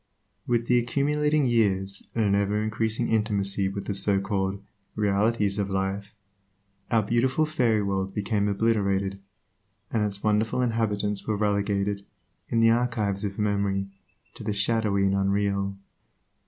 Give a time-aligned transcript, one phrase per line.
[0.47, 4.59] With the accumulating years, and an ever increasing intimacy with the so called
[4.95, 6.15] "realities" of life,
[6.89, 9.19] our beautiful fairy world became obliterated,
[9.91, 12.03] and its wonderful inhabitants were relegated,
[12.49, 13.89] in the archives of memory,
[14.33, 15.75] to the shadowy and unreal.